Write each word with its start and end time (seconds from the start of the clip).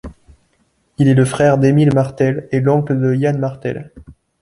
Il 0.97 1.07
est 1.07 1.13
le 1.13 1.25
frère 1.25 1.59
d'Émile 1.59 1.93
Martel 1.93 2.47
et 2.51 2.59
l'oncle 2.59 2.99
de 2.99 3.13
Yann 3.13 3.37
Martel. 3.37 3.91